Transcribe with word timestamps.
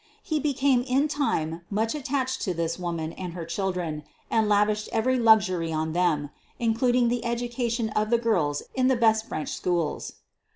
He 0.23 0.39
became 0.39 0.81
in 0.81 1.07
time 1.07 1.61
much 1.69 1.93
attached 1.93 2.41
to 2.41 2.55
this 2.55 2.79
woman 2.79 3.13
and 3.13 3.33
her 3.33 3.45
chil 3.45 3.71
dren, 3.71 4.01
and 4.31 4.49
lavished 4.49 4.89
every 4.91 5.19
luxury 5.19 5.71
on 5.71 5.93
them, 5.93 6.31
including 6.57 7.07
the 7.07 7.23
education 7.23 7.89
of 7.89 8.09
the 8.09 8.17
girls 8.17 8.63
in 8.73 8.87
the 8.87 8.95
best 8.95 9.27
French 9.29 9.49
schools. 9.49 10.13